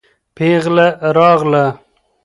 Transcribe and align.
پېغله 0.35 0.87
راغله. 1.15 1.65